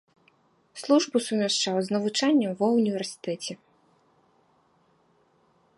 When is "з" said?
1.89-1.95